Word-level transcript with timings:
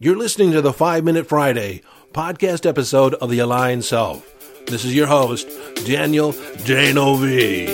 You're 0.00 0.16
listening 0.16 0.52
to 0.52 0.62
the 0.62 0.72
5 0.72 1.02
Minute 1.02 1.26
Friday 1.26 1.82
podcast 2.12 2.66
episode 2.66 3.14
of 3.14 3.30
The 3.30 3.40
Aligned 3.40 3.84
Self. 3.84 4.24
This 4.66 4.84
is 4.84 4.94
your 4.94 5.08
host, 5.08 5.48
Daniel 5.84 6.30
D'Neuville. 6.64 7.66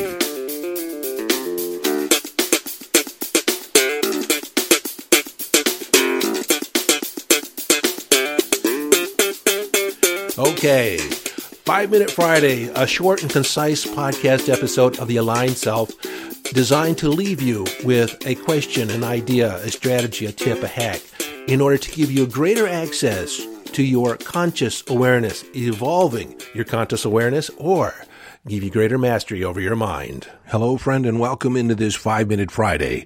Okay, 10.38 10.96
5 10.96 11.90
Minute 11.90 12.10
Friday, 12.10 12.70
a 12.74 12.86
short 12.86 13.20
and 13.20 13.30
concise 13.30 13.84
podcast 13.84 14.48
episode 14.48 14.98
of 14.98 15.08
The 15.08 15.18
Aligned 15.18 15.58
Self 15.58 15.90
designed 16.54 16.96
to 16.96 17.10
leave 17.10 17.42
you 17.42 17.66
with 17.84 18.16
a 18.26 18.34
question, 18.34 18.88
an 18.88 19.04
idea, 19.04 19.56
a 19.56 19.70
strategy, 19.70 20.24
a 20.24 20.32
tip, 20.32 20.62
a 20.62 20.68
hack 20.68 21.02
in 21.46 21.60
order 21.60 21.76
to 21.76 21.90
give 21.90 22.10
you 22.10 22.26
greater 22.26 22.66
access 22.66 23.46
to 23.66 23.82
your 23.82 24.16
conscious 24.16 24.82
awareness, 24.88 25.44
evolving 25.54 26.40
your 26.54 26.64
conscious 26.64 27.04
awareness, 27.04 27.50
or 27.58 27.94
give 28.48 28.62
you 28.62 28.70
greater 28.70 28.96
mastery 28.96 29.44
over 29.44 29.60
your 29.60 29.76
mind. 29.76 30.28
Hello, 30.46 30.78
friend, 30.78 31.04
and 31.04 31.20
welcome 31.20 31.56
into 31.56 31.74
this 31.74 31.94
five 31.94 32.28
minute 32.28 32.50
Friday. 32.50 33.04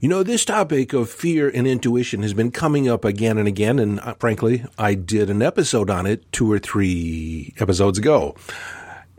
You 0.00 0.08
know, 0.08 0.24
this 0.24 0.44
topic 0.44 0.92
of 0.92 1.08
fear 1.08 1.48
and 1.48 1.66
intuition 1.66 2.22
has 2.22 2.34
been 2.34 2.50
coming 2.50 2.88
up 2.88 3.04
again 3.04 3.38
and 3.38 3.46
again, 3.46 3.78
and 3.78 4.00
uh, 4.00 4.14
frankly, 4.14 4.64
I 4.76 4.94
did 4.94 5.30
an 5.30 5.42
episode 5.42 5.88
on 5.88 6.06
it 6.06 6.30
two 6.32 6.50
or 6.50 6.58
three 6.58 7.54
episodes 7.58 7.98
ago. 7.98 8.34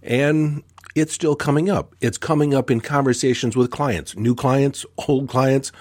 And 0.03 0.63
it's 0.95 1.13
still 1.13 1.35
coming 1.35 1.69
up. 1.69 1.95
It's 2.01 2.17
coming 2.17 2.53
up 2.53 2.71
in 2.71 2.81
conversations 2.81 3.55
with 3.55 3.71
clients, 3.71 4.17
new 4.17 4.35
clients, 4.35 4.85
old 5.07 5.29
clients 5.29 5.71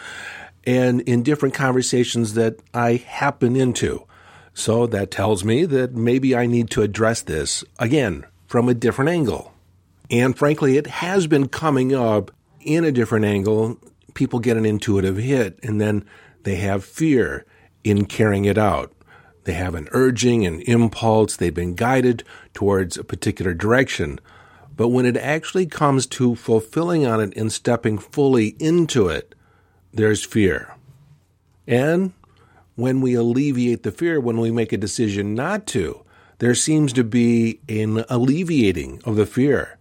and 0.69 1.01
in 1.01 1.23
different 1.23 1.55
conversations 1.55 2.35
that 2.35 2.61
I 2.75 2.97
happen 2.97 3.57
into. 3.57 4.05
So 4.53 4.87
that 4.89 5.11
tells 5.11 5.43
me 5.43 5.65
that 5.65 5.95
maybe 5.95 6.37
I 6.37 6.45
need 6.45 6.69
to 6.73 6.83
address 6.83 7.23
this 7.23 7.65
again 7.79 8.27
from 8.47 8.69
a 8.69 8.75
different 8.75 9.09
angle. 9.09 9.55
And 10.11 10.37
frankly, 10.37 10.77
it 10.77 10.87
has 10.87 11.27
been 11.27 11.49
coming 11.49 11.95
up 11.95 12.31
in 12.61 12.85
a 12.85 12.93
different 12.93 13.25
angle. 13.25 13.79
People 14.13 14.41
get 14.41 14.59
an 14.59 14.67
intuitive 14.67 15.17
hit 15.17 15.59
and 15.63 15.81
then 15.81 16.05
they 16.43 16.57
have 16.57 16.85
fear 16.85 17.47
in 17.83 18.05
carrying 18.05 18.45
it 18.45 18.59
out. 18.59 18.93
They 19.45 19.55
have 19.55 19.75
an 19.75 19.89
urging, 19.93 20.45
an 20.45 20.61
impulse. 20.61 21.37
They've 21.37 21.55
been 21.55 21.77
guided 21.77 22.25
towards 22.53 22.99
a 22.99 23.05
particular 23.05 23.55
direction. 23.55 24.21
But 24.77 24.89
when 24.89 25.07
it 25.07 25.17
actually 25.17 25.65
comes 25.65 26.05
to 26.09 26.35
fulfilling 26.35 27.07
on 27.07 27.23
it 27.23 27.35
and 27.39 27.51
stepping 27.51 27.97
fully 27.97 28.49
into 28.59 29.09
it, 29.09 29.35
there's 29.93 30.25
fear. 30.25 30.75
And 31.67 32.13
when 32.77 33.01
we 33.01 33.15
alleviate 33.15 33.83
the 33.83 33.93
fear, 33.93 34.21
when 34.21 34.39
we 34.39 34.51
make 34.51 34.73
a 34.73 34.77
decision 34.77 35.35
not 35.35 35.67
to, 35.69 36.05
there 36.39 36.55
seems 36.55 36.93
to 36.93 37.05
be 37.05 37.61
an 37.69 38.05
alleviating 38.09 39.01
of 39.05 39.17
the 39.17 39.27
fear. 39.27 39.79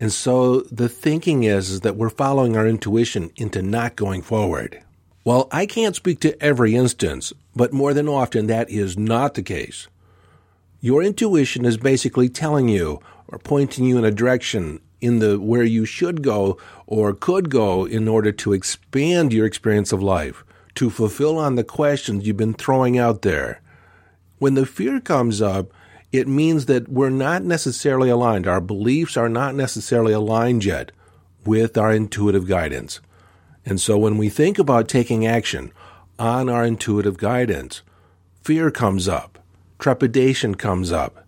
And 0.00 0.10
so 0.12 0.62
the 0.62 0.88
thinking 0.88 1.42
is, 1.42 1.68
is 1.68 1.80
that 1.82 1.96
we're 1.96 2.08
following 2.08 2.56
our 2.56 2.66
intuition 2.66 3.30
into 3.36 3.60
not 3.60 3.96
going 3.96 4.22
forward. 4.22 4.82
Well, 5.24 5.48
I 5.52 5.66
can't 5.66 5.94
speak 5.94 6.20
to 6.20 6.42
every 6.42 6.74
instance, 6.74 7.34
but 7.54 7.74
more 7.74 7.92
than 7.92 8.08
often 8.08 8.46
that 8.46 8.70
is 8.70 8.96
not 8.96 9.34
the 9.34 9.42
case. 9.42 9.88
Your 10.80 11.02
intuition 11.02 11.66
is 11.66 11.76
basically 11.76 12.30
telling 12.30 12.70
you 12.70 13.00
or 13.28 13.38
pointing 13.38 13.84
you 13.84 13.98
in 13.98 14.04
a 14.06 14.10
direction 14.10 14.80
in 15.00 15.18
the 15.18 15.38
where 15.38 15.64
you 15.64 15.84
should 15.84 16.22
go 16.22 16.58
or 16.86 17.12
could 17.14 17.50
go 17.50 17.84
in 17.84 18.08
order 18.08 18.32
to 18.32 18.52
expand 18.52 19.32
your 19.32 19.46
experience 19.46 19.92
of 19.92 20.02
life, 20.02 20.44
to 20.74 20.90
fulfill 20.90 21.38
on 21.38 21.54
the 21.54 21.64
questions 21.64 22.26
you've 22.26 22.36
been 22.36 22.54
throwing 22.54 22.98
out 22.98 23.22
there. 23.22 23.60
When 24.38 24.54
the 24.54 24.66
fear 24.66 25.00
comes 25.00 25.42
up, 25.42 25.72
it 26.12 26.26
means 26.26 26.66
that 26.66 26.88
we're 26.88 27.10
not 27.10 27.42
necessarily 27.44 28.10
aligned. 28.10 28.46
Our 28.46 28.60
beliefs 28.60 29.16
are 29.16 29.28
not 29.28 29.54
necessarily 29.54 30.12
aligned 30.12 30.64
yet 30.64 30.92
with 31.44 31.78
our 31.78 31.92
intuitive 31.92 32.46
guidance. 32.46 33.00
And 33.64 33.80
so 33.80 33.96
when 33.96 34.18
we 34.18 34.28
think 34.28 34.58
about 34.58 34.88
taking 34.88 35.26
action 35.26 35.72
on 36.18 36.48
our 36.48 36.64
intuitive 36.64 37.16
guidance, 37.16 37.82
fear 38.42 38.70
comes 38.70 39.08
up, 39.08 39.38
trepidation 39.78 40.54
comes 40.56 40.90
up, 40.90 41.24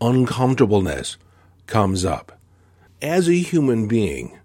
uncomfortableness 0.00 1.16
comes 1.66 2.04
up 2.04 2.35
as 3.02 3.28
a 3.28 3.34
human 3.34 3.86
being, 3.88 4.38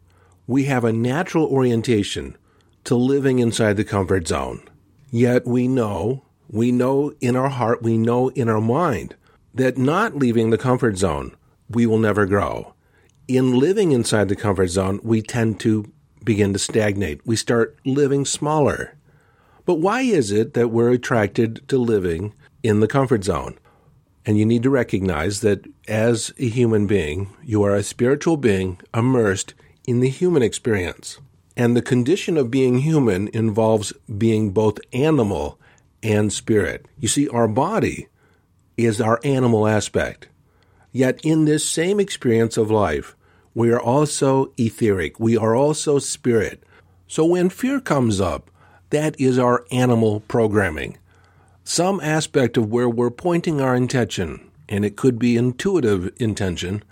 we 0.47 0.65
have 0.65 0.83
a 0.83 0.93
natural 0.93 1.45
orientation 1.45 2.37
to 2.83 2.95
living 2.95 3.39
inside 3.39 3.77
the 3.77 3.83
comfort 3.83 4.27
zone. 4.27 4.61
Yet 5.09 5.45
we 5.45 5.67
know, 5.67 6.25
we 6.49 6.71
know 6.71 7.13
in 7.21 7.35
our 7.35 7.49
heart, 7.49 7.81
we 7.81 7.97
know 7.97 8.29
in 8.29 8.49
our 8.49 8.61
mind 8.61 9.15
that 9.53 9.77
not 9.77 10.15
leaving 10.15 10.49
the 10.49 10.57
comfort 10.57 10.97
zone, 10.97 11.35
we 11.69 11.85
will 11.85 11.99
never 11.99 12.25
grow. 12.25 12.73
In 13.27 13.57
living 13.57 13.91
inside 13.91 14.29
the 14.29 14.35
comfort 14.35 14.67
zone, 14.67 14.99
we 15.03 15.21
tend 15.21 15.59
to 15.61 15.91
begin 16.23 16.53
to 16.53 16.59
stagnate. 16.59 17.25
We 17.25 17.35
start 17.35 17.77
living 17.85 18.25
smaller. 18.25 18.97
But 19.65 19.75
why 19.75 20.01
is 20.01 20.31
it 20.31 20.53
that 20.53 20.69
we're 20.69 20.91
attracted 20.91 21.67
to 21.69 21.77
living 21.77 22.33
in 22.63 22.79
the 22.79 22.87
comfort 22.87 23.23
zone? 23.23 23.57
And 24.25 24.37
you 24.37 24.45
need 24.45 24.63
to 24.63 24.69
recognize 24.69 25.41
that 25.41 25.65
as 25.87 26.33
a 26.37 26.47
human 26.47 26.87
being, 26.87 27.29
you 27.43 27.63
are 27.63 27.75
a 27.75 27.83
spiritual 27.83 28.37
being 28.37 28.79
immersed 28.93 29.53
in 29.87 29.99
the 29.99 30.09
human 30.09 30.43
experience. 30.43 31.19
And 31.57 31.75
the 31.75 31.81
condition 31.81 32.37
of 32.37 32.51
being 32.51 32.79
human 32.79 33.29
involves 33.29 33.93
being 34.17 34.51
both 34.51 34.79
animal 34.93 35.59
and 36.03 36.31
spirit. 36.31 36.85
You 36.99 37.07
see, 37.07 37.27
our 37.29 37.47
body 37.47 38.07
is 38.77 39.01
our 39.01 39.19
animal 39.23 39.67
aspect. 39.67 40.27
Yet 40.91 41.19
in 41.23 41.45
this 41.45 41.67
same 41.67 41.99
experience 41.99 42.57
of 42.57 42.71
life, 42.71 43.15
we 43.53 43.71
are 43.71 43.81
also 43.81 44.53
etheric. 44.57 45.19
We 45.19 45.37
are 45.37 45.55
also 45.55 45.99
spirit. 45.99 46.63
So 47.07 47.25
when 47.25 47.49
fear 47.49 47.79
comes 47.79 48.21
up, 48.21 48.49
that 48.91 49.19
is 49.19 49.37
our 49.37 49.65
animal 49.71 50.21
programming 50.21 50.97
some 51.71 52.01
aspect 52.01 52.57
of 52.57 52.69
where 52.69 52.89
we're 52.89 53.09
pointing 53.09 53.61
our 53.61 53.73
intention, 53.73 54.51
and 54.67 54.83
it 54.83 54.97
could 54.97 55.17
be 55.17 55.37
intuitive 55.37 56.11
intention, 56.17 56.83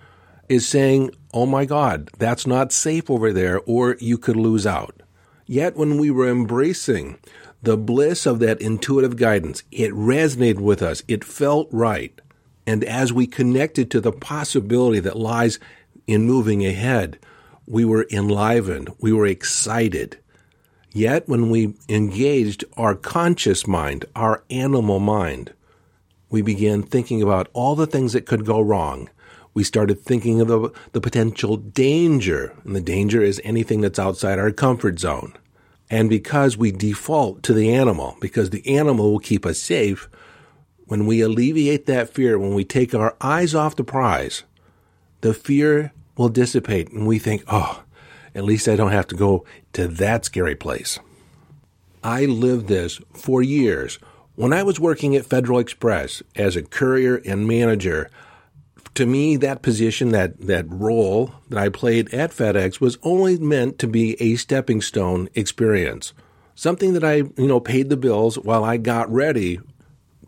is 0.47 0.66
saying, 0.66 1.12
oh 1.34 1.45
my 1.45 1.66
God, 1.66 2.09
that's 2.17 2.47
not 2.47 2.72
safe 2.72 3.09
over 3.09 3.34
there, 3.34 3.59
or 3.66 3.97
you 4.00 4.17
could 4.17 4.38
lose 4.38 4.66
out. 4.66 5.01
Yet 5.45 5.75
when 5.75 5.97
we 5.97 6.09
were 6.09 6.29
embracing 6.29 7.19
the 7.62 7.75
bliss 7.75 8.25
of 8.25 8.40
that 8.40 8.62
intuitive 8.62 9.17
guidance, 9.17 9.63
it 9.69 9.91
resonated 9.91 10.62
with 10.62 10.81
us. 10.81 11.03
It 11.09 11.25
felt 11.25 11.67
right. 11.73 12.17
And 12.66 12.85
as 12.85 13.11
we 13.11 13.28
connected 13.28 13.91
to 13.91 14.00
the 14.00 14.13
possibility 14.13 15.01
that 15.01 15.17
lies 15.17 15.59
in 16.07 16.23
moving 16.23 16.66
ahead, 16.66 17.19
we 17.67 17.84
were 17.84 18.07
enlivened. 18.09 18.91
We 19.01 19.11
were 19.11 19.28
excited. 19.28 20.19
Yet, 20.92 21.28
when 21.28 21.50
we 21.50 21.76
engaged 21.88 22.66
our 22.76 22.96
conscious 22.96 23.68
mind, 23.68 24.06
our 24.16 24.44
animal 24.50 25.00
mind, 25.00 25.54
we 26.30 26.42
began 26.42 26.82
thinking 26.82 27.22
about 27.22 27.48
all 27.54 27.76
the 27.76 27.88
things 27.88 28.14
that 28.14 28.26
could 28.26 28.46
go 28.46 28.60
wrong. 28.60 29.10
We 29.54 29.64
started 29.64 30.00
thinking 30.00 30.42
of 30.42 30.48
the, 30.48 30.70
the 30.94 31.02
potential 31.02 31.58
danger, 31.58 32.54
and 32.64 32.76
the 32.76 32.82
danger 32.82 33.22
is 33.22 33.42
anything 33.44 33.82
that's 33.82 34.00
outside 34.00 34.40
our 34.40 34.52
comfort 34.52 35.00
zone. 35.00 35.34
And 35.90 36.10
because 36.10 36.56
we 36.58 36.72
default 36.72 37.42
to 37.44 37.54
the 37.54 37.74
animal, 37.74 38.16
because 38.20 38.52
the 38.52 38.68
animal 38.68 39.12
will 39.12 39.20
keep 39.20 39.46
us 39.46 39.60
safe, 39.60 40.08
when 40.86 41.06
we 41.06 41.22
alleviate 41.22 41.86
that 41.86 42.14
fear, 42.14 42.38
when 42.38 42.54
we 42.54 42.64
take 42.64 42.96
our 42.96 43.16
eyes 43.22 43.54
off 43.54 43.76
the 43.76 43.84
prize, 43.84 44.44
the 45.22 45.34
fear 45.34 45.94
will 46.18 46.30
dissipate 46.30 46.92
and 46.92 47.08
we 47.08 47.20
think, 47.20 47.44
oh, 47.48 47.84
at 48.40 48.46
least 48.46 48.70
I 48.70 48.78
don't 48.78 48.94
have 48.94 49.08
to 49.08 49.16
go 49.16 49.44
to 49.74 49.88
that 49.88 50.24
scary 50.24 50.56
place. 50.56 50.98
I 52.02 52.26
lived 52.26 52.68
this 52.68 53.02
for 53.14 53.44
years. 53.44 54.00
When 54.36 54.53
I 54.53 54.64
was 54.64 54.80
working 54.80 55.14
at 55.18 55.26
Federal 55.26 55.59
Express 55.59 56.24
as 56.38 56.56
a 56.56 56.64
courier 56.64 57.18
and 57.26 57.46
manager, 57.46 58.09
to 58.96 59.06
me, 59.06 59.36
that 59.36 59.62
position, 59.62 60.09
that, 60.09 60.40
that 60.40 60.66
role 60.70 61.34
that 61.50 61.59
I 61.59 61.68
played 61.68 62.14
at 62.14 62.32
FedEx 62.32 62.80
was 62.80 62.97
only 63.03 63.38
meant 63.38 63.78
to 63.80 63.88
be 63.88 64.20
a 64.22 64.38
stepping 64.38 64.82
stone 64.82 65.28
experience. 65.35 66.14
Something 66.56 66.94
that 66.94 67.03
I, 67.03 67.16
you 67.16 67.47
know, 67.47 67.59
paid 67.59 67.90
the 67.90 67.97
bills 67.97 68.40
while 68.40 68.64
I 68.64 68.78
got 68.78 69.12
ready 69.12 69.59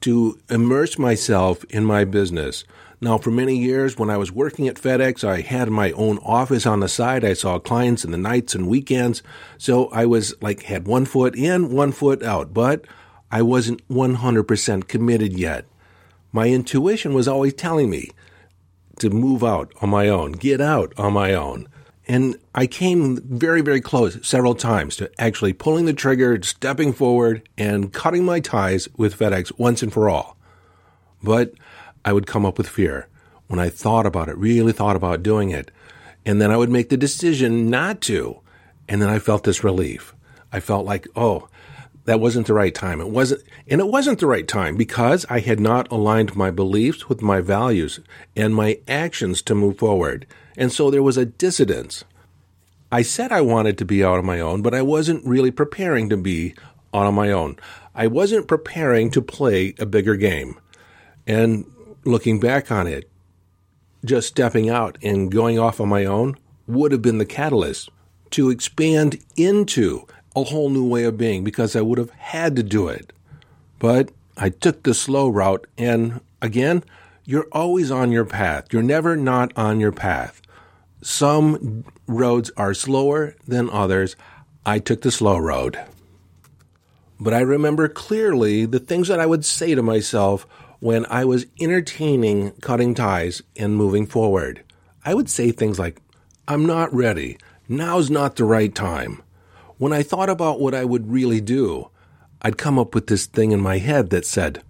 to 0.02 0.38
immerse 0.50 1.00
myself 1.00 1.64
in 1.70 1.86
my 1.86 2.04
business. 2.04 2.66
Now, 3.04 3.18
for 3.18 3.32
many 3.32 3.58
years, 3.58 3.98
when 3.98 4.12
I 4.12 4.18
was 4.18 4.32
working 4.32 4.68
at 4.68 4.76
FedEx, 4.76 5.24
I 5.24 5.42
had 5.42 5.70
my 5.70 5.92
own 5.94 6.20
office 6.20 6.68
on 6.68 6.82
the 6.82 6.88
side. 6.88 7.26
I 7.26 7.34
saw 7.34 7.58
clients 7.58 8.06
in 8.06 8.12
the 8.12 8.18
nights 8.18 8.54
and 8.54 8.68
weekends. 8.68 9.24
So 9.58 9.88
I 9.88 10.06
was 10.06 10.36
like, 10.40 10.62
had 10.64 10.86
one 10.86 11.06
foot 11.06 11.36
in, 11.36 11.72
one 11.72 11.94
foot 11.94 12.22
out, 12.22 12.54
but 12.54 12.86
I 13.32 13.42
wasn't 13.42 13.88
100% 13.88 14.88
committed 14.88 15.34
yet. 15.34 15.66
My 16.32 16.50
intuition 16.50 17.16
was 17.16 17.28
always 17.28 17.56
telling 17.56 17.90
me 17.90 18.12
to 19.00 19.10
move 19.10 19.44
out 19.44 19.74
on 19.82 19.90
my 19.90 20.08
own, 20.08 20.34
get 20.34 20.62
out 20.62 20.94
on 20.96 21.14
my 21.14 21.34
own. 21.34 21.68
And 22.08 22.38
I 22.54 22.68
came 22.68 23.18
very, 23.18 23.62
very 23.62 23.82
close 23.82 24.20
several 24.26 24.54
times 24.54 24.96
to 24.98 25.10
actually 25.20 25.54
pulling 25.54 25.86
the 25.86 25.94
trigger, 25.94 26.40
stepping 26.44 26.94
forward, 26.94 27.50
and 27.58 27.92
cutting 27.92 28.26
my 28.26 28.40
ties 28.40 28.88
with 28.96 29.18
FedEx 29.18 29.58
once 29.58 29.82
and 29.82 29.92
for 29.92 30.08
all. 30.08 30.38
But 31.24 31.54
I 32.04 32.14
would 32.14 32.28
come 32.28 32.46
up 32.46 32.58
with 32.58 32.70
fear 32.70 33.08
when 33.48 33.60
I 33.60 33.70
thought 33.70 34.06
about 34.06 34.30
it, 34.30 34.38
really 34.38 34.72
thought 34.72 34.96
about 34.96 35.24
doing 35.24 35.50
it. 35.50 35.72
And 36.26 36.42
then 36.42 36.52
I 36.52 36.58
would 36.58 36.70
make 36.70 36.90
the 36.90 36.98
decision 36.98 37.70
not 37.70 38.02
to. 38.02 38.40
And 38.88 39.02
then 39.02 39.10
I 39.10 39.20
felt 39.20 39.44
this 39.44 39.64
relief. 39.64 40.16
I 40.52 40.60
felt 40.60 40.86
like, 40.86 41.08
oh, 41.16 41.48
that 42.06 42.20
wasn't 42.20 42.48
the 42.48 42.54
right 42.54 42.74
time. 42.74 43.00
It 43.00 43.10
wasn't, 43.10 43.44
and 43.68 43.80
it 43.80 43.88
wasn't 43.88 44.20
the 44.20 44.28
right 44.28 44.48
time 44.48 44.76
because 44.76 45.26
I 45.30 45.40
had 45.40 45.60
not 45.60 45.92
aligned 45.92 46.36
my 46.36 46.52
beliefs 46.52 47.10
with 47.10 47.22
my 47.22 47.42
values 47.42 48.00
and 48.36 48.56
my 48.56 48.80
actions 48.88 49.42
to 49.44 49.56
move 49.56 49.78
forward. 49.78 50.26
And 50.58 50.72
so 50.72 50.90
there 50.90 51.04
was 51.04 51.18
a 51.18 51.26
dissidence. 51.26 52.04
I 52.92 53.04
said 53.04 53.32
I 53.32 53.42
wanted 53.42 53.78
to 53.78 53.86
be 53.86 54.04
out 54.04 54.18
on 54.18 54.26
my 54.26 54.40
own, 54.40 54.62
but 54.62 54.74
I 54.74 54.82
wasn't 54.82 55.26
really 55.26 55.52
preparing 55.52 56.10
to 56.10 56.18
be 56.18 56.56
out 56.94 57.06
on 57.06 57.16
my 57.16 57.32
own. 57.32 57.58
I 57.96 58.08
wasn't 58.08 58.48
preparing 58.48 59.12
to 59.12 59.22
play 59.22 59.76
a 59.80 59.86
bigger 59.86 60.16
game. 60.16 60.60
And 61.28 61.66
looking 62.04 62.40
back 62.40 62.72
on 62.72 62.88
it, 62.88 63.10
just 64.04 64.28
stepping 64.28 64.70
out 64.70 64.98
and 65.04 65.32
going 65.32 65.60
off 65.60 65.80
on 65.80 65.90
my 65.90 66.06
own 66.06 66.36
would 66.68 66.92
have 66.92 67.02
been 67.02 67.18
the 67.18 67.26
catalyst 67.26 67.90
to 68.32 68.50
expand 68.50 69.20
into 69.36 70.06
a 70.36 70.44
whole 70.44 70.70
new 70.70 70.88
way 70.88 71.04
of 71.04 71.18
being 71.18 71.44
because 71.44 71.76
I 71.76 71.82
would 71.82 71.98
have 71.98 72.12
had 72.12 72.56
to 72.56 72.64
do 72.64 72.88
it. 72.88 73.14
But 73.80 74.12
I 74.38 74.50
took 74.50 74.84
the 74.84 74.94
slow 74.94 75.28
route, 75.28 75.68
and 75.78 76.22
again, 76.42 76.84
you're 77.26 77.48
always 77.52 77.92
on 77.92 78.12
your 78.12 78.26
path. 78.26 78.68
You're 78.72 78.82
never 78.82 79.16
not 79.16 79.52
on 79.56 79.80
your 79.80 79.92
path. 79.92 80.42
Some 81.02 81.84
roads 82.08 82.52
are 82.58 82.74
slower 82.74 83.36
than 83.48 83.70
others. 83.70 84.16
I 84.66 84.80
took 84.80 85.02
the 85.02 85.12
slow 85.12 85.38
road. 85.38 85.80
But 87.20 87.34
I 87.34 87.42
remember 87.42 87.88
clearly 87.88 88.66
the 88.66 88.80
things 88.80 89.08
that 89.08 89.20
I 89.20 89.26
would 89.26 89.46
say 89.46 89.76
to 89.76 89.84
myself 89.84 90.48
when 90.82 91.06
I 91.06 91.26
was 91.26 91.46
entertaining 91.60 92.52
cutting 92.60 92.96
ties 92.96 93.42
and 93.56 93.78
moving 93.78 94.08
forward. 94.08 94.64
I 95.06 95.14
would 95.14 95.30
say 95.30 95.52
things 95.52 95.80
like, 95.80 96.02
I'm 96.48 96.66
not 96.66 96.94
ready. 96.94 97.38
Now's 97.70 98.10
not 98.10 98.36
the 98.36 98.46
right 98.46 98.74
time. 98.74 99.22
When 99.78 99.94
I 99.94 100.02
thought 100.04 100.30
about 100.30 100.60
what 100.60 100.74
I 100.74 100.84
would 100.84 101.12
really 101.12 101.40
do, 101.40 101.90
I'd 102.42 102.58
come 102.58 102.80
up 102.80 102.96
with 102.96 103.08
this 103.08 103.28
thing 103.28 103.52
in 103.52 103.62
my 103.62 103.78
head 103.78 104.10
that 104.10 104.26
said, 104.26 104.64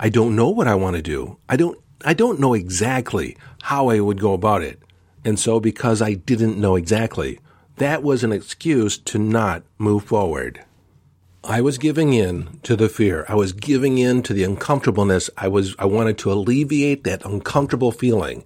I 0.00 0.08
don't 0.08 0.34
know 0.34 0.48
what 0.48 0.66
I 0.66 0.74
want 0.74 0.96
to 0.96 1.02
do. 1.02 1.38
I 1.48 1.56
don't 1.56 1.78
I 2.04 2.14
don't 2.14 2.40
know 2.40 2.54
exactly 2.54 3.36
how 3.62 3.88
I 3.88 4.00
would 4.00 4.20
go 4.20 4.32
about 4.32 4.62
it. 4.62 4.80
And 5.24 5.38
so, 5.38 5.60
because 5.60 6.02
I 6.02 6.14
didn't 6.14 6.58
know 6.58 6.74
exactly, 6.74 7.38
that 7.76 8.02
was 8.02 8.24
an 8.24 8.32
excuse 8.32 8.98
to 8.98 9.18
not 9.18 9.62
move 9.78 10.04
forward. 10.04 10.64
I 11.44 11.60
was 11.60 11.76
giving 11.76 12.12
in 12.12 12.60
to 12.62 12.76
the 12.76 12.88
fear. 12.88 13.26
I 13.28 13.34
was 13.34 13.52
giving 13.52 13.98
in 13.98 14.22
to 14.24 14.32
the 14.32 14.44
uncomfortableness. 14.44 15.28
I 15.36 15.48
was, 15.48 15.74
I 15.76 15.86
wanted 15.86 16.16
to 16.18 16.32
alleviate 16.32 17.02
that 17.02 17.24
uncomfortable 17.24 17.90
feeling. 17.90 18.44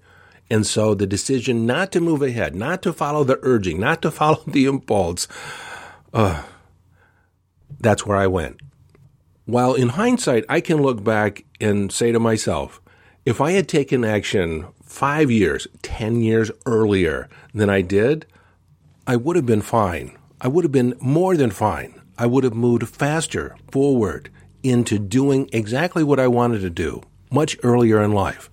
And 0.48 0.66
so 0.66 0.94
the 0.94 1.06
decision 1.06 1.66
not 1.66 1.93
to 1.93 2.00
move 2.00 2.22
ahead, 2.22 2.54
not 2.54 2.81
to 2.82 2.94
follow 2.94 3.22
the 3.22 3.38
urging, 3.43 3.78
not 3.78 4.00
to 4.02 4.10
follow 4.20 4.43
the 4.46 4.64
impulse, 4.64 5.28
uh, 6.14 6.43
that's 7.78 8.06
where 8.06 8.16
I 8.16 8.28
went. 8.28 8.60
While 9.44 9.75
in 9.75 9.90
hindsight, 9.90 10.44
I 10.48 10.60
can 10.60 10.81
look 10.81 11.04
back 11.04 11.44
and 11.60 11.93
say 11.93 12.12
to 12.12 12.19
myself, 12.19 12.81
if 13.26 13.40
I 13.40 13.52
had 13.52 13.69
taken 13.69 14.04
action 14.04 14.66
five 14.82 15.31
years, 15.31 15.66
10 15.82 16.22
years 16.22 16.50
earlier 16.64 17.28
than 17.52 17.69
I 17.69 17.82
did, 17.82 18.25
I 19.06 19.16
would 19.16 19.37
have 19.37 19.46
been 19.46 19.62
fine. 19.62 20.16
I 20.40 20.48
would 20.48 20.64
have 20.64 20.72
been 20.72 20.94
more 21.00 21.37
than 21.37 21.50
fine. 21.50 22.00
I 22.19 22.27
would 22.27 22.45
have 22.45 22.55
moved 22.55 22.89
faster 22.89 23.57
forward 23.71 24.31
into 24.63 24.99
doing 24.99 25.49
exactly 25.53 26.03
what 26.03 26.21
I 26.21 26.29
wanted 26.29 26.61
to 26.61 26.71
do 26.71 27.03
much 27.31 27.57
earlier 27.63 28.03
in 28.03 28.13
life. 28.13 28.49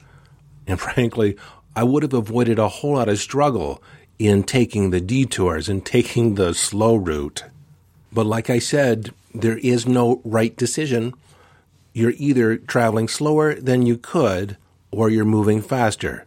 And 0.68 0.80
frankly, 0.88 1.38
I 1.76 1.84
would 1.84 2.04
have 2.04 2.14
avoided 2.14 2.60
a 2.60 2.68
whole 2.68 2.94
lot 2.94 3.10
of 3.10 3.20
struggle 3.20 3.82
in 4.20 4.44
taking 4.44 4.90
the 4.90 5.02
detours 5.02 5.68
and 5.68 5.86
taking 5.86 6.36
the 6.36 6.54
slow 6.54 6.96
route. 6.96 7.44
But 8.12 8.26
like 8.26 8.50
I 8.50 8.60
said, 8.60 9.12
there 9.34 9.58
is 9.58 9.88
no 9.88 10.22
right 10.24 10.56
decision. 10.56 11.14
You're 11.94 12.14
either 12.18 12.58
traveling 12.58 13.08
slower 13.08 13.56
than 13.56 13.86
you 13.86 13.98
could 13.98 14.58
or 14.92 15.10
you're 15.10 15.26
moving 15.26 15.62
faster. 15.62 16.26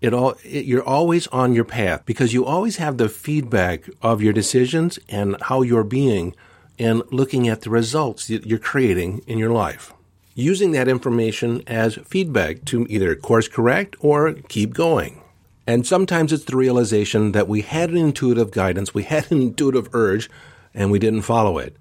It 0.00 0.12
all 0.12 0.34
it, 0.44 0.64
you're 0.64 0.82
always 0.82 1.26
on 1.28 1.54
your 1.54 1.64
path 1.64 2.02
because 2.06 2.32
you 2.32 2.44
always 2.44 2.76
have 2.76 2.98
the 2.98 3.08
feedback 3.08 3.88
of 4.02 4.22
your 4.22 4.32
decisions 4.32 4.98
and 5.08 5.36
how 5.42 5.62
you're 5.62 5.84
being 5.84 6.34
and 6.78 7.02
looking 7.10 7.48
at 7.48 7.62
the 7.62 7.70
results 7.70 8.28
that 8.28 8.46
you're 8.46 8.58
creating 8.58 9.22
in 9.26 9.38
your 9.38 9.50
life. 9.50 9.92
Using 10.34 10.70
that 10.72 10.88
information 10.88 11.62
as 11.66 11.96
feedback 11.96 12.64
to 12.66 12.86
either 12.88 13.14
course 13.16 13.48
correct 13.48 13.96
or 14.00 14.34
keep 14.34 14.74
going. 14.74 15.20
And 15.66 15.86
sometimes 15.86 16.32
it's 16.32 16.44
the 16.44 16.56
realization 16.56 17.32
that 17.32 17.48
we 17.48 17.60
had 17.62 17.90
an 17.90 17.96
intuitive 17.96 18.50
guidance, 18.52 18.94
we 18.94 19.02
had 19.14 19.30
an 19.30 19.42
intuitive 19.42 19.94
urge, 19.94 20.30
and 20.72 20.90
we 20.90 20.98
didn't 20.98 21.22
follow 21.22 21.58
it. 21.58 21.76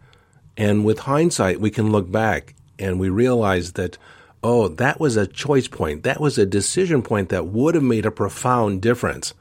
And 0.57 0.83
with 0.83 0.99
hindsight, 0.99 1.61
we 1.61 1.69
can 1.69 1.91
look 1.91 2.11
back 2.11 2.55
and 2.79 2.99
we 2.99 3.09
realize 3.09 3.73
that 3.73 3.97
oh, 4.44 4.67
that 4.67 4.99
was 4.99 5.17
a 5.17 5.27
choice 5.27 5.67
point. 5.67 6.03
That 6.03 6.21
was 6.21 6.38
a 6.38 6.45
decision 6.45 7.01
point 7.01 7.29
that 7.29 7.47
would 7.47 7.75
have 7.75 7.83
made 7.83 8.05
a 8.05 8.11
profound 8.11 8.81
difference. 8.81 9.33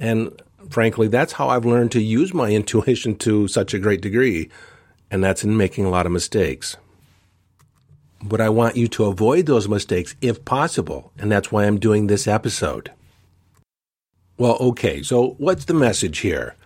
And 0.00 0.32
frankly, 0.68 1.08
that's 1.08 1.34
how 1.34 1.48
I've 1.48 1.64
learned 1.64 1.92
to 1.92 2.02
use 2.02 2.32
my 2.34 2.50
intuition 2.60 3.16
to 3.18 3.48
such 3.48 3.74
a 3.74 3.78
great 3.78 4.00
degree, 4.00 4.50
and 5.12 5.22
that's 5.22 5.44
in 5.44 5.56
making 5.56 5.84
a 5.84 5.90
lot 5.90 6.06
of 6.06 6.10
mistakes. 6.10 6.78
But 8.22 8.40
I 8.40 8.48
want 8.48 8.76
you 8.76 8.88
to 8.88 9.04
avoid 9.04 9.44
those 9.44 9.68
mistakes 9.68 10.16
if 10.22 10.44
possible, 10.44 11.12
and 11.18 11.30
that's 11.30 11.52
why 11.52 11.66
I'm 11.66 11.78
doing 11.78 12.06
this 12.06 12.26
episode. 12.26 12.90
Well, 14.38 14.56
okay, 14.58 15.02
so 15.02 15.36
what's 15.36 15.66
the 15.66 15.74
message 15.74 16.20
here? 16.20 16.56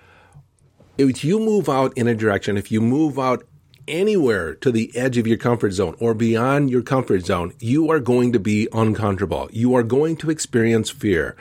If 0.97 1.25
you 1.25 1.41
move 1.41 1.69
out 1.69 1.93
in 1.99 2.07
a 2.07 2.15
direction, 2.15 2.57
if 2.57 2.71
you 2.71 2.81
move 2.81 3.19
out 3.19 3.45
anywhere 3.89 4.55
to 4.55 4.71
the 4.71 4.97
edge 4.97 5.19
of 5.19 5.27
your 5.27 5.39
comfort 5.39 5.73
zone 5.73 5.97
or 5.99 6.15
beyond 6.15 6.71
your 6.71 6.83
comfort 6.83 7.27
zone, 7.27 7.53
you 7.59 7.91
are 7.91 8.01
going 8.01 8.33
to 8.33 8.39
be 8.39 8.69
uncomfortable. 8.73 9.49
You 9.53 9.75
are 9.75 9.83
going 9.83 10.17
to 10.19 10.31
experience 10.31 10.89
fear. 10.89 11.37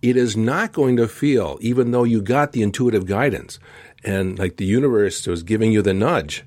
It 0.00 0.16
is 0.16 0.36
not 0.36 0.72
going 0.72 0.96
to 0.96 1.08
feel, 1.08 1.58
even 1.60 1.90
though 1.90 2.04
you 2.04 2.22
got 2.22 2.52
the 2.52 2.62
intuitive 2.62 3.06
guidance 3.06 3.58
and 4.04 4.38
like 4.38 4.56
the 4.56 4.64
universe 4.64 5.26
was 5.26 5.42
giving 5.42 5.72
you 5.72 5.82
the 5.82 5.94
nudge. 5.94 6.44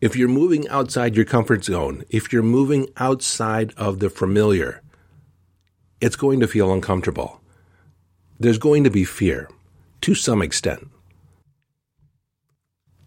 If 0.00 0.16
you're 0.16 0.28
moving 0.28 0.68
outside 0.68 1.16
your 1.16 1.24
comfort 1.24 1.64
zone, 1.64 2.04
if 2.08 2.32
you're 2.32 2.42
moving 2.42 2.88
outside 2.98 3.72
of 3.76 3.98
the 3.98 4.08
familiar, 4.08 4.80
it's 6.00 6.14
going 6.14 6.38
to 6.38 6.46
feel 6.46 6.72
uncomfortable. 6.72 7.40
There's 8.38 8.58
going 8.58 8.84
to 8.84 8.90
be 8.90 9.04
fear 9.04 9.48
to 10.02 10.14
some 10.14 10.40
extent. 10.40 10.88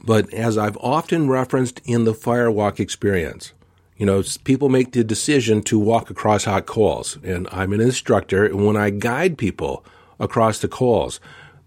But 0.03 0.33
as 0.33 0.57
I've 0.57 0.77
often 0.77 1.29
referenced 1.29 1.79
in 1.85 2.03
the 2.03 2.13
firewalk 2.13 2.79
experience, 2.79 3.53
you 4.01 4.07
know, 4.07 4.23
people 4.45 4.67
make 4.67 4.93
the 4.93 5.03
decision 5.03 5.61
to 5.61 5.77
walk 5.77 6.09
across 6.09 6.45
hot 6.45 6.65
coals. 6.65 7.19
And 7.23 7.47
I'm 7.51 7.71
an 7.71 7.81
instructor. 7.81 8.45
And 8.45 8.65
when 8.65 8.75
I 8.75 8.89
guide 8.89 9.37
people 9.37 9.85
across 10.19 10.57
the 10.57 10.67
coals, 10.67 11.19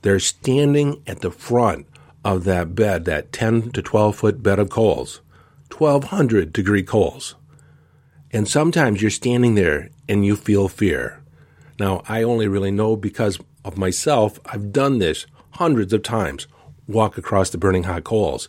they're 0.03 0.19
standing 0.19 1.01
at 1.07 1.21
the 1.21 1.31
front 1.31 1.87
of 2.25 2.43
that 2.43 2.75
bed, 2.75 3.05
that 3.05 3.33
10 3.33 3.71
to 3.71 3.83
12 3.83 4.17
foot 4.17 4.43
bed 4.43 4.59
of 4.59 4.69
coals, 4.69 5.21
1200 5.71 6.53
degree 6.53 6.83
coals. 6.83 7.37
And 8.33 8.49
sometimes 8.49 9.01
you're 9.01 9.13
standing 9.13 9.55
there 9.55 9.91
and 10.09 10.27
you 10.27 10.35
feel 10.35 10.67
fear. 10.67 11.23
Now, 11.79 12.03
I 12.09 12.25
only 12.25 12.49
really 12.49 12.73
know 12.73 12.97
because 12.97 13.39
of 13.65 13.79
myself. 13.79 14.41
I've 14.45 14.73
done 14.73 14.99
this 14.99 15.27
hundreds 15.51 15.93
of 15.93 16.03
times 16.03 16.49
walk 16.89 17.17
across 17.17 17.51
the 17.51 17.59
burning 17.59 17.85
hot 17.85 18.03
coals. 18.03 18.49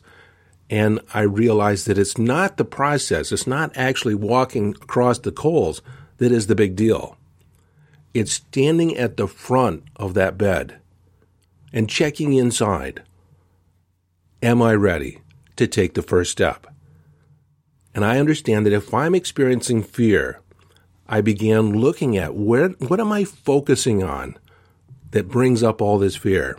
And 0.69 0.99
I 1.13 1.21
realized 1.21 1.87
that 1.87 1.97
it's 1.97 2.17
not 2.17 2.57
the 2.57 2.65
process, 2.65 3.31
it's 3.31 3.47
not 3.47 3.75
actually 3.75 4.15
walking 4.15 4.75
across 4.81 5.19
the 5.19 5.31
coals 5.31 5.81
that 6.17 6.31
is 6.31 6.47
the 6.47 6.55
big 6.55 6.75
deal. 6.75 7.17
It's 8.13 8.31
standing 8.31 8.95
at 8.97 9.17
the 9.17 9.27
front 9.27 9.83
of 9.95 10.13
that 10.13 10.37
bed 10.37 10.79
and 11.73 11.89
checking 11.89 12.33
inside. 12.33 13.03
Am 14.41 14.61
I 14.61 14.73
ready 14.73 15.21
to 15.57 15.67
take 15.67 15.93
the 15.93 16.01
first 16.01 16.31
step? 16.31 16.67
And 17.93 18.03
I 18.03 18.19
understand 18.19 18.65
that 18.65 18.73
if 18.73 18.93
I'm 18.93 19.15
experiencing 19.15 19.83
fear, 19.83 20.39
I 21.07 21.21
began 21.21 21.73
looking 21.73 22.17
at 22.17 22.35
where, 22.35 22.69
what 22.69 22.99
am 22.99 23.11
I 23.11 23.23
focusing 23.23 24.03
on 24.03 24.37
that 25.11 25.29
brings 25.29 25.61
up 25.61 25.81
all 25.81 25.99
this 25.99 26.15
fear? 26.15 26.57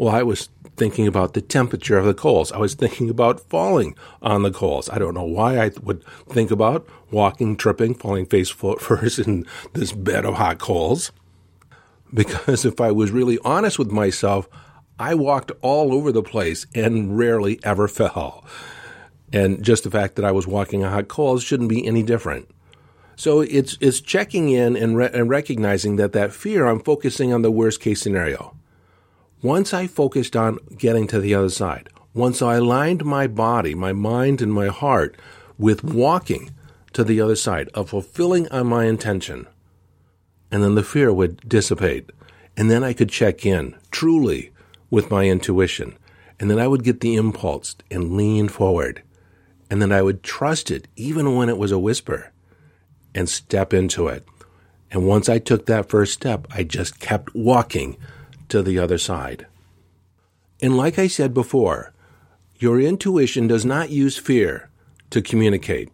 Well, 0.00 0.14
I 0.14 0.22
was 0.22 0.48
thinking 0.78 1.06
about 1.06 1.34
the 1.34 1.42
temperature 1.42 1.98
of 1.98 2.06
the 2.06 2.14
coals. 2.14 2.52
I 2.52 2.56
was 2.56 2.72
thinking 2.72 3.10
about 3.10 3.38
falling 3.38 3.94
on 4.22 4.42
the 4.42 4.50
coals. 4.50 4.88
I 4.88 4.98
don't 4.98 5.12
know 5.12 5.26
why 5.26 5.58
I 5.58 5.72
would 5.82 6.02
think 6.26 6.50
about 6.50 6.88
walking, 7.10 7.54
tripping, 7.54 7.92
falling 7.92 8.24
face 8.24 8.48
first 8.78 9.18
in 9.18 9.44
this 9.74 9.92
bed 9.92 10.24
of 10.24 10.36
hot 10.36 10.58
coals. 10.58 11.12
Because 12.14 12.64
if 12.64 12.80
I 12.80 12.90
was 12.90 13.10
really 13.10 13.38
honest 13.44 13.78
with 13.78 13.90
myself, 13.90 14.48
I 14.98 15.14
walked 15.14 15.52
all 15.60 15.92
over 15.92 16.12
the 16.12 16.22
place 16.22 16.66
and 16.74 17.18
rarely 17.18 17.60
ever 17.62 17.86
fell. 17.86 18.42
And 19.34 19.62
just 19.62 19.84
the 19.84 19.90
fact 19.90 20.16
that 20.16 20.24
I 20.24 20.32
was 20.32 20.46
walking 20.46 20.82
on 20.82 20.92
hot 20.92 21.08
coals 21.08 21.42
shouldn't 21.42 21.68
be 21.68 21.86
any 21.86 22.02
different. 22.02 22.48
So 23.16 23.42
it's 23.42 23.76
it's 23.82 24.00
checking 24.00 24.48
in 24.48 24.76
and, 24.76 24.96
re- 24.96 25.10
and 25.12 25.28
recognizing 25.28 25.96
that 25.96 26.12
that 26.12 26.32
fear 26.32 26.64
I'm 26.64 26.80
focusing 26.80 27.34
on 27.34 27.42
the 27.42 27.50
worst 27.50 27.80
case 27.80 28.00
scenario. 28.00 28.56
Once 29.42 29.72
I 29.72 29.86
focused 29.86 30.36
on 30.36 30.58
getting 30.76 31.06
to 31.06 31.18
the 31.18 31.34
other 31.34 31.48
side, 31.48 31.88
once 32.12 32.42
I 32.42 32.56
aligned 32.56 33.04
my 33.04 33.26
body, 33.26 33.74
my 33.74 33.92
mind, 33.92 34.42
and 34.42 34.52
my 34.52 34.66
heart 34.66 35.16
with 35.56 35.82
walking 35.82 36.50
to 36.92 37.04
the 37.04 37.20
other 37.20 37.36
side, 37.36 37.68
of 37.72 37.90
fulfilling 37.90 38.48
on 38.48 38.66
my 38.66 38.84
intention, 38.84 39.46
and 40.50 40.62
then 40.62 40.74
the 40.74 40.82
fear 40.82 41.12
would 41.12 41.48
dissipate. 41.48 42.10
And 42.56 42.70
then 42.70 42.84
I 42.84 42.92
could 42.92 43.08
check 43.08 43.46
in 43.46 43.76
truly 43.90 44.52
with 44.90 45.10
my 45.10 45.24
intuition. 45.24 45.96
And 46.38 46.50
then 46.50 46.58
I 46.58 46.66
would 46.66 46.82
get 46.82 47.00
the 47.00 47.14
impulse 47.14 47.76
and 47.90 48.16
lean 48.16 48.48
forward. 48.48 49.02
And 49.70 49.80
then 49.80 49.92
I 49.92 50.02
would 50.02 50.22
trust 50.22 50.70
it 50.70 50.88
even 50.96 51.36
when 51.36 51.48
it 51.48 51.58
was 51.58 51.70
a 51.70 51.78
whisper 51.78 52.32
and 53.14 53.28
step 53.28 53.72
into 53.72 54.08
it. 54.08 54.26
And 54.90 55.06
once 55.06 55.28
I 55.28 55.38
took 55.38 55.66
that 55.66 55.88
first 55.88 56.12
step, 56.12 56.46
I 56.50 56.64
just 56.64 56.98
kept 56.98 57.34
walking 57.34 57.96
to 58.50 58.62
the 58.62 58.78
other 58.78 58.98
side. 58.98 59.46
And 60.62 60.76
like 60.76 60.98
I 60.98 61.06
said 61.06 61.32
before, 61.32 61.92
your 62.56 62.80
intuition 62.80 63.46
does 63.46 63.64
not 63.64 63.90
use 63.90 64.18
fear 64.18 64.68
to 65.10 65.22
communicate. 65.22 65.90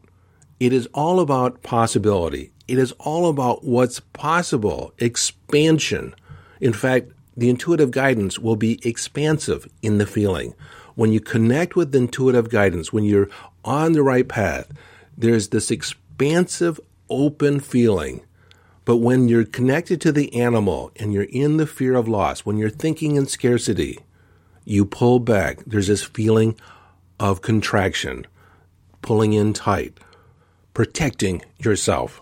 It 0.59 0.73
is 0.73 0.89
all 0.93 1.21
about 1.21 1.63
possibility. 1.63 2.53
It 2.67 2.79
is 2.79 2.93
all 2.99 3.29
about 3.29 3.65
what's 3.65 4.01
possible, 4.01 4.93
expansion. 4.99 6.15
In 6.61 6.73
fact, 6.73 7.13
the 7.37 7.51
intuitive 7.51 7.91
guidance 7.91 8.39
will 8.39 8.57
be 8.57 8.81
expansive 8.83 9.69
in 9.83 9.99
the 9.99 10.07
feeling. 10.07 10.55
When 10.95 11.13
you 11.13 11.21
connect 11.21 11.77
with 11.77 11.95
intuitive 11.95 12.49
guidance, 12.49 12.93
when 12.93 13.05
you're 13.05 13.29
on 13.65 13.93
the 13.93 14.03
right 14.03 14.27
path, 14.27 14.73
there's 15.17 15.49
this 15.49 15.71
expansive, 15.71 16.81
open 17.11 17.61
feeling. 17.61 18.23
But 18.87 18.97
when 18.97 19.29
you're 19.29 19.45
connected 19.45 20.01
to 20.01 20.13
the 20.13 20.35
animal 20.35 20.93
and 20.97 21.13
you're 21.13 21.25
in 21.25 21.59
the 21.59 21.67
fear 21.67 21.95
of 21.95 22.09
loss, 22.09 22.41
when 22.41 22.57
you're 22.57 22.71
thinking 22.71 23.17
in 23.17 23.27
scarcity, 23.27 23.99
you 24.65 24.87
pull 24.87 25.19
back. 25.19 25.59
There's 25.67 25.89
this 25.89 26.05
feeling 26.05 26.59
of 27.21 27.43
contraction, 27.43 28.27
pulling 29.03 29.35
in 29.35 29.53
tight 29.53 29.99
protecting 30.77 31.41
yourself. 31.57 32.21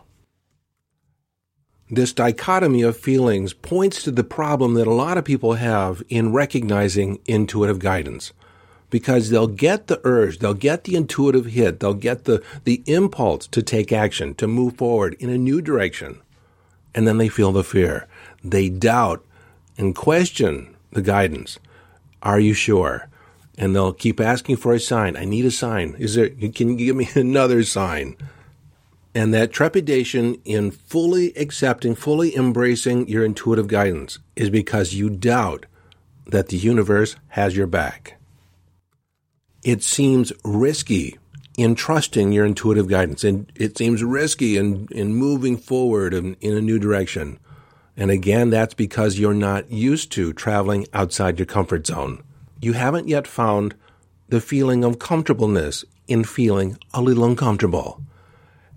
This 1.91 2.13
dichotomy 2.13 2.83
of 2.83 2.97
feelings 2.97 3.53
points 3.53 4.05
to 4.05 4.13
the 4.13 4.23
problem 4.23 4.75
that 4.75 4.87
a 4.87 4.93
lot 4.93 5.19
of 5.19 5.25
people 5.25 5.55
have 5.55 6.05
in 6.09 6.33
recognizing 6.33 7.19
intuitive 7.27 7.81
guidance. 7.81 8.33
Because 8.91 9.31
they'll 9.31 9.49
get 9.49 9.89
the 9.89 10.01
urge, 10.05 10.39
they'll 10.39 10.55
get 10.55 10.85
the 10.85 10.95
intuitive 10.95 11.47
hit, 11.47 11.81
they'll 11.81 11.95
get 11.95 12.27
the, 12.27 12.45
the 12.63 12.85
impulse 12.87 13.49
to 13.49 13.61
take 13.61 13.91
action, 13.91 14.37
to 14.37 14.47
move 14.47 14.77
forward 14.77 15.17
in 15.19 15.31
a 15.31 15.37
new 15.37 15.61
direction. 15.61 16.21
And 16.95 17.07
then 17.07 17.19
they 17.19 17.29
feel 17.29 17.53
the 17.53 17.65
fear. 17.65 18.07
They 18.43 18.69
doubt 18.69 19.25
and 19.77 19.95
question 19.95 20.77
the 20.93 21.03
guidance. 21.03 21.59
Are 22.23 22.41
you 22.41 22.55
sure? 22.55 23.09
And 23.59 23.75
they'll 23.75 23.93
keep 23.93 24.21
asking 24.21 24.57
for 24.57 24.73
a 24.73 24.81
sign. 24.81 25.17
I 25.17 25.25
need 25.25 25.45
a 25.45 25.51
sign. 25.51 25.97
Is 25.99 26.15
there, 26.15 26.29
can 26.29 26.71
you 26.71 26.77
give 26.77 26.97
me 26.97 27.09
another 27.15 27.63
sign? 27.63 28.17
And 29.15 29.33
that 29.33 29.53
trepidation 29.53 30.37
in 30.45 30.73
fully 30.73 31.33
accepting, 31.37 31.95
fully 31.95 32.37
embracing 32.37 33.09
your 33.09 33.25
intuitive 33.25 33.69
guidance 33.69 34.19
is 34.35 34.51
because 34.51 34.95
you 34.95 35.09
doubt 35.09 35.67
that 36.27 36.49
the 36.49 36.57
universe 36.57 37.15
has 37.29 37.57
your 37.57 37.69
back. 37.69 38.19
It 39.63 39.83
seems 39.83 40.33
risky 40.45 41.19
in 41.57 41.75
trusting 41.75 42.33
your 42.33 42.45
intuitive 42.45 42.89
guidance, 42.89 43.23
and 43.25 43.51
it 43.55 43.79
seems 43.79 44.03
risky 44.03 44.57
in, 44.57 44.89
in 44.91 45.15
moving 45.15 45.57
forward 45.57 46.13
in, 46.13 46.35
in 46.41 46.57
a 46.57 46.61
new 46.61 46.79
direction. 46.79 47.39
And 47.97 48.11
again, 48.11 48.51
that's 48.51 48.75
because 48.75 49.19
you're 49.19 49.35
not 49.35 49.71
used 49.71 50.11
to 50.13 50.33
traveling 50.33 50.87
outside 50.93 51.39
your 51.39 51.47
comfort 51.47 51.87
zone. 51.87 52.23
You 52.61 52.73
haven't 52.73 53.09
yet 53.09 53.27
found 53.27 53.75
the 54.29 54.41
feeling 54.41 54.83
of 54.83 54.99
comfortableness 54.99 55.85
in 56.09 56.25
feeling 56.25 56.77
a 56.93 57.01
little 57.01 57.25
uncomfortable. 57.25 58.03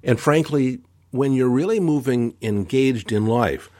And 0.03 0.19
frankly, 0.19 0.79
when 1.11 1.33
you're 1.33 1.49
really 1.49 1.79
moving 1.79 2.35
engaged 2.41 3.11
in 3.11 3.25
life, 3.25 3.71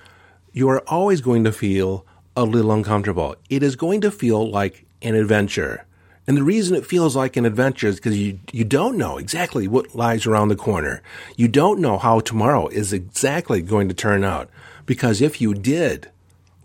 you 0.54 0.70
are 0.70 0.82
always 0.88 1.22
going 1.22 1.44
to 1.44 1.52
feel 1.52 2.06
a 2.36 2.44
little 2.44 2.72
uncomfortable. 2.72 3.36
It 3.50 3.62
is 3.62 3.76
going 3.76 4.02
to 4.02 4.12
feel 4.12 4.50
like 4.50 4.86
an 5.02 5.14
adventure. 5.14 5.86
And 6.28 6.36
the 6.36 6.44
reason 6.44 6.76
it 6.76 6.86
feels 6.86 7.16
like 7.16 7.38
an 7.38 7.46
adventure 7.46 7.88
is 7.88 7.96
because 7.96 8.18
you, 8.18 8.40
you 8.52 8.66
don't 8.66 8.98
know 8.98 9.18
exactly 9.18 9.68
what 9.68 9.96
lies 9.96 10.26
around 10.26 10.50
the 10.50 10.56
corner. 10.58 11.02
You 11.38 11.48
don't 11.48 11.80
know 11.80 11.98
how 11.98 12.20
tomorrow 12.20 12.68
is 12.68 12.92
exactly 12.92 13.62
going 13.62 13.88
to 13.88 13.94
turn 13.94 14.24
out. 14.24 14.50
Because 14.86 15.22
if 15.22 15.40
you 15.40 15.54
did, 15.54 16.12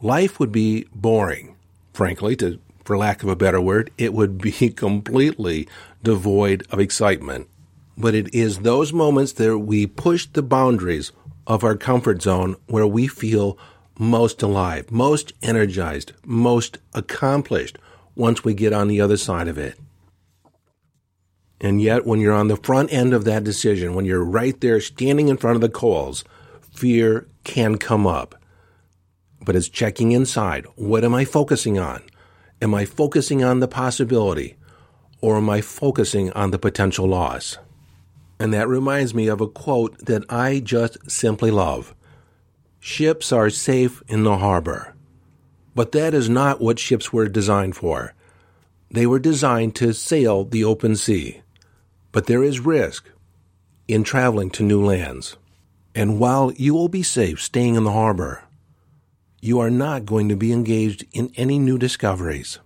life 0.01 0.41
would 0.41 0.51
be 0.51 0.87
boring. 0.93 1.55
Frankly, 1.93 2.35
to, 2.37 2.59
for 2.85 2.99
lack 2.99 3.23
of 3.23 3.29
a 3.29 3.37
better 3.37 3.61
word, 3.61 3.93
it 3.97 4.13
would 4.13 4.39
be 4.39 4.71
completely 4.77 5.69
devoid 6.03 6.67
of 6.71 6.81
excitement 6.81 7.49
but 7.97 8.15
it 8.15 8.35
is 8.35 8.61
those 8.61 8.93
moments 8.93 9.33
that 9.33 9.59
we 9.59 9.87
push 9.87 10.27
the 10.27 10.43
boundaries 10.43 11.13
of 11.47 11.65
our 11.65 11.77
comfort 11.77 12.23
zone 12.23 12.57
where 12.67 12.87
we 12.87 13.07
feel 13.07 13.59
most 13.99 14.43
alive, 14.43 14.91
most 14.91 15.33
energized, 15.43 16.13
most 16.25 16.79
accomplished 16.95 17.79
once 18.15 18.45
we 18.45 18.55
get 18.55 18.73
on 18.73 18.89
the 18.89 19.01
other 19.01 19.17
side 19.17 19.49
of 19.49 19.59
it. 19.59 19.79
And 21.61 21.81
yet, 21.81 22.05
when 22.05 22.21
you're 22.21 22.35
on 22.35 22.49
the 22.49 22.57
front 22.57 22.93
end 22.93 23.15
of 23.15 23.25
that 23.25 23.45
decision, 23.45 23.95
when 23.95 24.05
you're 24.05 24.25
right 24.25 24.61
there 24.61 24.81
standing 24.81 25.29
in 25.29 25.37
front 25.37 25.55
of 25.55 25.61
the 25.61 25.69
coals, 25.69 26.25
fear 26.73 27.29
can 27.45 27.79
come 27.79 28.07
up. 28.07 28.35
But 29.41 29.55
it's 29.55 29.69
checking 29.69 30.11
inside. 30.11 30.67
What 30.75 31.05
am 31.05 31.15
I 31.15 31.25
focusing 31.25 31.79
on? 31.79 32.03
Am 32.61 32.75
I 32.75 32.85
focusing 32.85 33.45
on 33.45 33.61
the 33.61 33.69
possibility 33.69 34.57
or 35.21 35.37
am 35.37 35.49
I 35.49 35.61
focusing 35.61 36.33
on 36.33 36.51
the 36.51 36.59
potential 36.59 37.07
loss? 37.07 37.59
And 38.41 38.53
that 38.53 38.69
reminds 38.69 39.15
me 39.15 39.29
of 39.29 39.41
a 39.41 39.47
quote 39.47 39.99
that 40.07 40.25
I 40.29 40.59
just 40.59 41.11
simply 41.11 41.53
love. 41.53 41.95
Ships 42.81 43.31
are 43.31 43.51
safe 43.51 44.03
in 44.09 44.25
the 44.25 44.39
harbor. 44.39 44.92
But 45.75 45.93
that 45.93 46.15
is 46.15 46.29
not 46.29 46.61
what 46.61 46.79
ships 46.79 47.13
were 47.13 47.29
designed 47.29 47.77
for. 47.77 48.15
They 48.91 49.07
were 49.07 49.19
designed 49.19 49.75
to 49.77 49.95
sail 49.95 50.45
the 50.45 50.65
open 50.65 50.97
sea. 50.97 51.43
But 52.13 52.27
there 52.27 52.45
is 52.45 52.61
risk 52.61 53.09
in 53.89 54.05
traveling 54.05 54.51
to 54.51 54.63
new 54.63 54.85
lands. 54.85 55.37
And 55.95 56.19
while 56.19 56.53
you 56.53 56.75
will 56.75 56.89
be 56.89 57.03
safe 57.03 57.41
staying 57.41 57.75
in 57.75 57.85
the 57.85 57.93
harbor, 57.93 58.45
you 59.41 59.61
are 59.61 59.71
not 59.71 60.07
going 60.07 60.29
to 60.29 60.37
be 60.37 60.53
engaged 60.53 61.05
in 61.13 61.33
any 61.37 61.59
new 61.59 61.79
discoveries. 61.79 62.59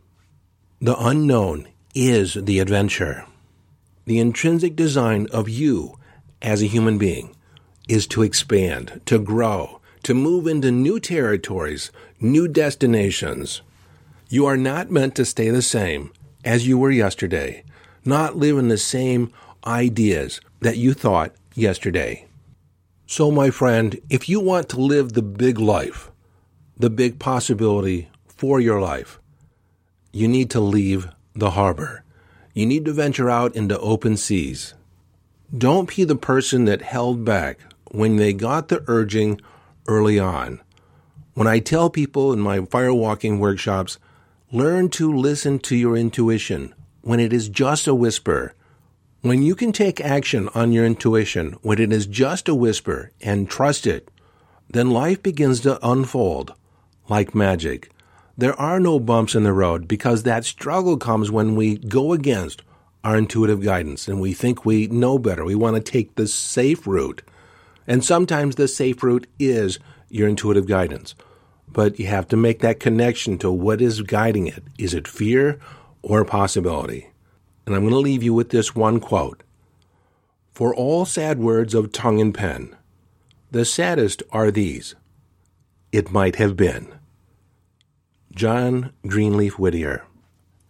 The 0.80 0.96
unknown 0.98 1.68
is 1.94 2.34
the 2.34 2.58
adventure. 2.58 3.24
The 4.04 4.18
intrinsic 4.18 4.76
design 4.76 5.26
of 5.32 5.48
you 5.48 5.98
as 6.42 6.62
a 6.62 6.66
human 6.66 6.98
being 6.98 7.34
is 7.88 8.06
to 8.08 8.22
expand, 8.22 9.00
to 9.06 9.18
grow, 9.18 9.80
to 10.06 10.14
move 10.14 10.46
into 10.46 10.70
new 10.70 11.00
territories, 11.00 11.90
new 12.20 12.46
destinations. 12.46 13.60
You 14.28 14.46
are 14.46 14.56
not 14.56 14.88
meant 14.88 15.16
to 15.16 15.24
stay 15.24 15.50
the 15.50 15.60
same 15.60 16.12
as 16.44 16.64
you 16.64 16.78
were 16.78 16.92
yesterday, 16.92 17.64
not 18.04 18.36
live 18.36 18.56
in 18.56 18.68
the 18.68 18.78
same 18.78 19.32
ideas 19.66 20.40
that 20.60 20.76
you 20.76 20.94
thought 20.94 21.34
yesterday. 21.56 22.24
So, 23.08 23.32
my 23.32 23.50
friend, 23.50 23.98
if 24.08 24.28
you 24.28 24.38
want 24.38 24.68
to 24.68 24.80
live 24.80 25.14
the 25.14 25.22
big 25.22 25.58
life, 25.58 26.12
the 26.76 26.88
big 26.88 27.18
possibility 27.18 28.08
for 28.28 28.60
your 28.60 28.80
life, 28.80 29.18
you 30.12 30.28
need 30.28 30.50
to 30.50 30.60
leave 30.60 31.08
the 31.34 31.50
harbor. 31.50 32.04
You 32.54 32.64
need 32.64 32.84
to 32.84 32.92
venture 32.92 33.28
out 33.28 33.56
into 33.56 33.76
open 33.80 34.16
seas. 34.16 34.74
Don't 35.52 35.96
be 35.96 36.04
the 36.04 36.14
person 36.14 36.64
that 36.66 36.82
held 36.82 37.24
back 37.24 37.58
when 37.90 38.18
they 38.18 38.32
got 38.32 38.68
the 38.68 38.84
urging 38.86 39.40
early 39.88 40.18
on. 40.18 40.60
When 41.34 41.46
I 41.46 41.58
tell 41.58 41.90
people 41.90 42.32
in 42.32 42.40
my 42.40 42.60
firewalking 42.60 43.38
workshops, 43.38 43.98
learn 44.50 44.88
to 44.90 45.12
listen 45.12 45.58
to 45.60 45.76
your 45.76 45.96
intuition 45.96 46.74
when 47.02 47.20
it 47.20 47.32
is 47.32 47.48
just 47.48 47.86
a 47.86 47.94
whisper. 47.94 48.54
When 49.20 49.42
you 49.42 49.54
can 49.54 49.72
take 49.72 50.00
action 50.00 50.48
on 50.54 50.72
your 50.72 50.84
intuition 50.84 51.56
when 51.62 51.78
it 51.78 51.92
is 51.92 52.06
just 52.06 52.48
a 52.48 52.54
whisper 52.54 53.12
and 53.20 53.50
trust 53.50 53.86
it, 53.86 54.10
then 54.70 54.90
life 54.90 55.22
begins 55.22 55.60
to 55.60 55.78
unfold 55.86 56.54
like 57.08 57.34
magic. 57.34 57.90
There 58.38 58.58
are 58.60 58.80
no 58.80 59.00
bumps 59.00 59.34
in 59.34 59.44
the 59.44 59.52
road 59.52 59.88
because 59.88 60.22
that 60.22 60.44
struggle 60.44 60.96
comes 60.96 61.30
when 61.30 61.56
we 61.56 61.78
go 61.78 62.12
against 62.12 62.62
our 63.02 63.16
intuitive 63.16 63.62
guidance 63.62 64.08
and 64.08 64.20
we 64.20 64.34
think 64.34 64.64
we 64.64 64.88
know 64.88 65.18
better. 65.18 65.44
We 65.44 65.54
want 65.54 65.76
to 65.76 65.82
take 65.82 66.14
the 66.14 66.26
safe 66.26 66.86
route. 66.86 67.22
And 67.86 68.04
sometimes 68.04 68.56
the 68.56 68.68
safe 68.68 69.02
route 69.02 69.26
is 69.38 69.78
your 70.08 70.28
intuitive 70.28 70.66
guidance. 70.66 71.14
but 71.68 71.98
you 71.98 72.06
have 72.06 72.26
to 72.28 72.36
make 72.36 72.60
that 72.60 72.80
connection 72.80 73.36
to 73.38 73.50
what 73.50 73.80
is 73.82 74.00
guiding 74.02 74.46
it. 74.46 74.62
Is 74.78 74.94
it 74.94 75.06
fear 75.08 75.58
or 76.02 76.24
possibility? 76.24 77.10
And 77.66 77.74
I'm 77.74 77.82
going 77.82 77.92
to 77.92 77.98
leave 77.98 78.22
you 78.22 78.32
with 78.32 78.50
this 78.50 78.74
one 78.74 79.00
quote 79.00 79.42
For 80.52 80.74
all 80.74 81.04
sad 81.04 81.38
words 81.38 81.74
of 81.74 81.92
tongue 81.92 82.20
and 82.20 82.32
pen, 82.34 82.74
the 83.50 83.64
saddest 83.64 84.22
are 84.30 84.50
these 84.50 84.94
It 85.92 86.10
might 86.12 86.36
have 86.36 86.56
been. 86.56 86.94
John 88.34 88.92
Greenleaf 89.06 89.58
Whittier. 89.58 90.04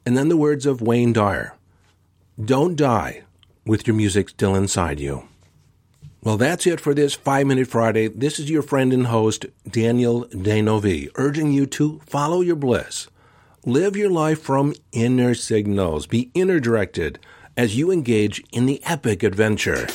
And 0.05 0.17
then 0.17 0.29
the 0.29 0.37
words 0.37 0.67
of 0.67 0.81
Wayne 0.81 1.13
Dyer 1.13 1.55
Don't 2.43 2.77
die 2.77 3.23
with 3.65 3.87
your 3.87 3.97
music 3.97 4.29
still 4.31 4.55
inside 4.55 4.99
you. 5.01 5.29
Well, 6.26 6.38
that's 6.38 6.66
it 6.66 6.80
for 6.80 6.92
this 6.92 7.14
5 7.14 7.47
Minute 7.47 7.68
Friday. 7.68 8.09
This 8.09 8.40
is 8.40 8.50
your 8.50 8.62
friend 8.62 8.92
and 8.92 9.06
host, 9.06 9.47
Daniel 9.71 10.23
D'Neuville, 10.30 11.11
urging 11.14 11.52
you 11.52 11.66
to 11.66 12.00
follow 12.04 12.40
your 12.40 12.56
bliss. 12.56 13.06
Live 13.64 13.97
your 13.97 14.11
life 14.11 14.42
from 14.42 14.75
inner 14.90 15.37
signals. 15.37 16.09
Be 16.09 16.33
inner 16.35 16.59
directed 16.59 17.21
as 17.56 17.76
you 17.76 17.92
engage 17.92 18.42
in 18.50 18.66
the 18.66 18.83
epic 18.85 19.23
adventure. 19.23 19.87